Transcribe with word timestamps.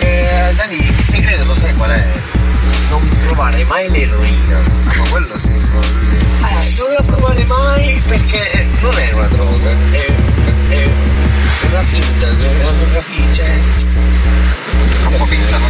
Eh, 0.00 0.52
Dani, 0.56 0.76
il 0.76 1.04
segreto 1.04 1.44
lo 1.44 1.54
sai 1.54 1.72
qual 1.74 1.90
è? 1.90 2.06
Non 2.90 3.08
provare 3.24 3.64
mai 3.64 3.90
l'eroina. 3.90 4.58
Ah, 4.58 4.96
ma 4.96 5.08
quello 5.08 5.38
sì. 5.38 5.48
Eh, 5.50 6.74
non 6.78 6.92
la 6.96 7.02
provare 7.04 7.44
mai 7.44 8.02
perché 8.06 8.50
eh, 8.52 8.66
non 8.80 8.98
è 8.98 9.12
una 9.12 9.26
droga, 9.28 9.70
è, 9.90 10.14
è 10.68 10.90
una 11.68 11.82
finta, 11.82 12.28
è 12.28 12.32
una 12.32 12.70
droga 12.72 13.00
finta, 13.00 13.32
cioè... 13.32 13.60
Un 15.08 15.16
po' 15.16 15.26
finta. 15.26 15.61